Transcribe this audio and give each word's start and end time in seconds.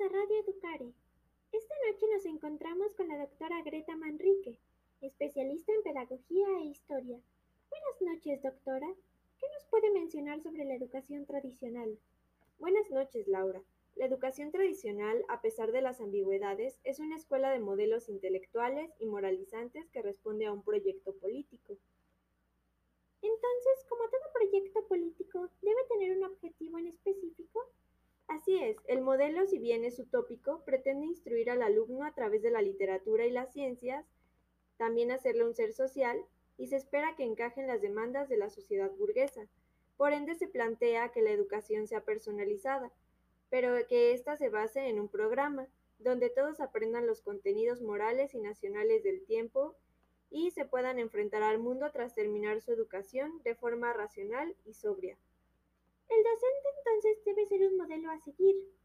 a 0.00 0.08
Radio 0.08 0.38
Educare. 0.38 0.92
Esta 1.50 1.74
noche 1.90 2.06
nos 2.14 2.24
encontramos 2.26 2.94
con 2.94 3.08
la 3.08 3.18
doctora 3.18 3.62
Greta 3.62 3.96
Manrique, 3.96 4.56
especialista 5.00 5.72
en 5.72 5.82
pedagogía 5.82 6.46
e 6.60 6.66
historia. 6.66 7.18
Buenas 7.68 8.14
noches, 8.14 8.40
doctora. 8.40 8.86
¿Qué 9.40 9.46
nos 9.54 9.64
puede 9.68 9.90
mencionar 9.90 10.40
sobre 10.40 10.64
la 10.64 10.76
educación 10.76 11.26
tradicional? 11.26 11.98
Buenas 12.60 12.88
noches, 12.92 13.26
Laura. 13.26 13.60
La 13.96 14.06
educación 14.06 14.52
tradicional, 14.52 15.24
a 15.28 15.40
pesar 15.40 15.72
de 15.72 15.82
las 15.82 16.00
ambigüedades, 16.00 16.78
es 16.84 17.00
una 17.00 17.16
escuela 17.16 17.50
de 17.50 17.58
modelos 17.58 18.08
intelectuales 18.08 18.92
y 19.00 19.06
moralizantes 19.06 19.90
que 19.90 20.02
responde 20.02 20.46
a 20.46 20.52
un 20.52 20.62
proyecto 20.62 21.12
político. 21.14 21.76
Entonces, 23.20 23.84
como 23.88 24.04
todo 24.04 24.32
proyecto 24.32 24.86
político, 24.86 25.48
¿debe 25.60 25.80
tener 25.88 26.16
un 26.16 26.22
objetivo 26.22 26.78
en 26.78 26.86
específico? 26.86 27.68
Así 28.28 28.58
es, 28.58 28.76
el 28.88 28.97
modelo, 29.08 29.46
si 29.46 29.58
bien 29.58 29.86
es 29.86 29.98
utópico, 29.98 30.62
pretende 30.66 31.06
instruir 31.06 31.48
al 31.48 31.62
alumno 31.62 32.04
a 32.04 32.12
través 32.12 32.42
de 32.42 32.50
la 32.50 32.60
literatura 32.60 33.24
y 33.24 33.30
las 33.30 33.50
ciencias, 33.54 34.04
también 34.76 35.10
hacerle 35.10 35.46
un 35.46 35.54
ser 35.54 35.72
social, 35.72 36.22
y 36.58 36.66
se 36.66 36.76
espera 36.76 37.16
que 37.16 37.24
encaje 37.24 37.62
en 37.62 37.68
las 37.68 37.80
demandas 37.80 38.28
de 38.28 38.36
la 38.36 38.50
sociedad 38.50 38.90
burguesa. 38.90 39.48
Por 39.96 40.12
ende, 40.12 40.34
se 40.34 40.46
plantea 40.46 41.10
que 41.10 41.22
la 41.22 41.30
educación 41.30 41.86
sea 41.86 42.04
personalizada, 42.04 42.92
pero 43.48 43.86
que 43.86 44.12
ésta 44.12 44.36
se 44.36 44.50
base 44.50 44.88
en 44.88 45.00
un 45.00 45.08
programa, 45.08 45.68
donde 45.98 46.28
todos 46.28 46.60
aprendan 46.60 47.06
los 47.06 47.22
contenidos 47.22 47.80
morales 47.80 48.34
y 48.34 48.40
nacionales 48.40 49.02
del 49.04 49.24
tiempo 49.24 49.74
y 50.28 50.50
se 50.50 50.66
puedan 50.66 50.98
enfrentar 50.98 51.42
al 51.42 51.58
mundo 51.58 51.90
tras 51.92 52.14
terminar 52.14 52.60
su 52.60 52.72
educación 52.72 53.42
de 53.42 53.54
forma 53.54 53.90
racional 53.94 54.54
y 54.66 54.74
sobria. 54.74 55.16
El 56.10 56.22
docente 56.22 56.68
entonces 56.76 57.24
debe 57.24 57.46
ser 57.46 57.66
un 57.68 57.78
modelo 57.78 58.10
a 58.10 58.18
seguir. 58.20 58.77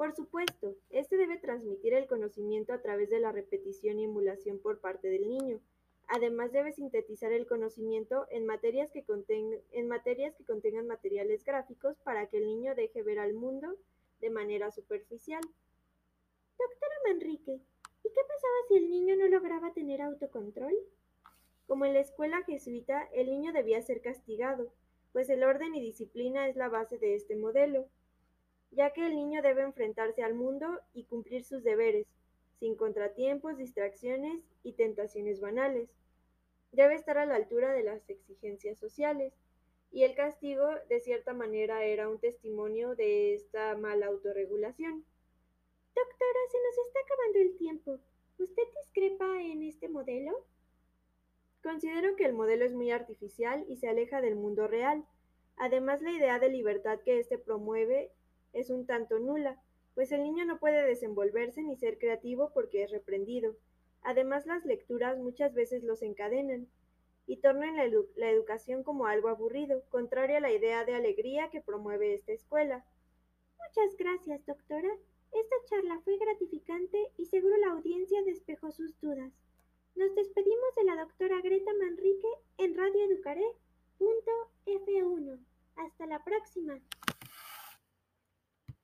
Por 0.00 0.14
supuesto, 0.14 0.76
este 0.88 1.18
debe 1.18 1.36
transmitir 1.36 1.92
el 1.92 2.06
conocimiento 2.06 2.72
a 2.72 2.80
través 2.80 3.10
de 3.10 3.20
la 3.20 3.32
repetición 3.32 3.98
y 3.98 4.04
emulación 4.04 4.58
por 4.58 4.80
parte 4.80 5.08
del 5.08 5.28
niño. 5.28 5.60
Además 6.08 6.52
debe 6.52 6.72
sintetizar 6.72 7.32
el 7.32 7.46
conocimiento 7.46 8.26
en 8.30 8.46
materias 8.46 8.90
que, 8.92 9.04
contengan 9.04 10.86
materiales 10.86 11.44
gráficos 11.44 11.98
para 11.98 12.28
que 12.28 12.38
el 12.38 12.46
niño 12.46 12.74
deje 12.74 13.02
ver 13.02 13.18
al 13.18 13.34
mundo 13.34 13.76
de 14.22 14.30
manera 14.30 14.70
superficial. 14.70 15.42
Doctora 16.58 16.96
Manrique, 17.06 17.60
¿y 18.02 18.08
qué 18.08 18.20
pasaba 18.26 18.54
si 18.68 18.76
el 18.76 18.88
niño 18.88 19.16
no 19.16 19.26
lograba 19.26 19.74
tener 19.74 20.00
autocontrol? 20.00 20.72
Como 21.66 21.84
en 21.84 21.92
la 21.92 22.00
escuela 22.00 22.42
jesuita, 22.44 23.02
el 23.12 23.26
niño 23.26 23.52
debía 23.52 23.82
ser 23.82 24.00
castigado, 24.00 24.72
pues 25.12 25.28
el 25.28 25.44
orden 25.44 25.74
y 25.74 25.82
disciplina 25.82 26.48
es 26.48 26.56
la 26.56 26.70
base 26.70 26.96
de 26.96 27.16
este 27.16 27.36
modelo, 27.36 27.90
ya 28.70 28.92
que 28.92 29.06
el 29.06 29.16
niño 29.16 29.42
debe 29.42 29.62
enfrentarse 29.62 30.22
al 30.22 30.34
mundo 30.34 30.80
y 30.94 31.04
cumplir 31.04 31.44
sus 31.44 31.64
deberes, 31.64 32.06
sin 32.58 32.76
contratiempos, 32.76 33.56
distracciones 33.56 34.42
y 34.62 34.72
tentaciones 34.72 35.40
banales. 35.40 35.88
Debe 36.72 36.94
estar 36.94 37.18
a 37.18 37.26
la 37.26 37.36
altura 37.36 37.72
de 37.72 37.82
las 37.82 38.08
exigencias 38.08 38.78
sociales, 38.78 39.32
y 39.92 40.04
el 40.04 40.14
castigo 40.14 40.68
de 40.88 41.00
cierta 41.00 41.32
manera 41.32 41.84
era 41.84 42.08
un 42.08 42.20
testimonio 42.20 42.94
de 42.94 43.34
esta 43.34 43.76
mala 43.76 44.06
autorregulación. 44.06 45.04
Doctora, 45.94 46.40
se 46.50 46.58
nos 46.58 46.86
está 46.86 47.00
acabando 47.00 47.38
el 47.40 47.56
tiempo. 47.56 47.98
¿Usted 48.38 48.62
discrepa 48.76 49.42
en 49.42 49.64
este 49.64 49.88
modelo? 49.88 50.46
Considero 51.62 52.14
que 52.14 52.24
el 52.24 52.32
modelo 52.32 52.64
es 52.64 52.72
muy 52.72 52.90
artificial 52.90 53.64
y 53.68 53.76
se 53.76 53.88
aleja 53.88 54.20
del 54.20 54.36
mundo 54.36 54.68
real. 54.68 55.04
Además, 55.56 56.00
la 56.00 56.12
idea 56.12 56.38
de 56.38 56.48
libertad 56.48 57.00
que 57.04 57.18
éste 57.18 57.36
promueve 57.36 58.12
es 58.52 58.70
un 58.70 58.86
tanto 58.86 59.18
nula, 59.18 59.60
pues 59.94 60.12
el 60.12 60.22
niño 60.22 60.44
no 60.44 60.58
puede 60.58 60.86
desenvolverse 60.86 61.62
ni 61.62 61.76
ser 61.76 61.98
creativo 61.98 62.50
porque 62.54 62.82
es 62.82 62.90
reprendido. 62.90 63.56
Además, 64.02 64.46
las 64.46 64.64
lecturas 64.64 65.18
muchas 65.18 65.54
veces 65.54 65.82
los 65.82 66.02
encadenan 66.02 66.68
y 67.26 67.36
tornan 67.36 67.76
la, 67.76 67.84
la 68.16 68.30
educación 68.30 68.82
como 68.82 69.06
algo 69.06 69.28
aburrido, 69.28 69.84
contrario 69.90 70.38
a 70.38 70.40
la 70.40 70.52
idea 70.52 70.84
de 70.84 70.94
alegría 70.94 71.50
que 71.50 71.60
promueve 71.60 72.14
esta 72.14 72.32
escuela. 72.32 72.84
Muchas 73.58 73.96
gracias, 73.96 74.44
doctora. 74.46 74.88
Esta 75.32 75.56
charla 75.66 76.00
fue 76.00 76.16
gratificante 76.18 76.98
y 77.16 77.26
seguro 77.26 77.56
la 77.58 77.72
audiencia 77.72 78.20
despejó 78.24 78.72
sus 78.72 78.98
dudas. 79.00 79.32
Nos 79.94 80.12
despedimos 80.14 80.74
de 80.76 80.84
la 80.84 80.96
doctora 80.96 81.40
Greta 81.40 81.70
Manrique 81.78 82.28
en 82.58 82.76
Radio 82.76 83.04
Educaré.f1. 83.04 85.38
Hasta 85.76 86.06
la 86.06 86.24
próxima. 86.24 86.80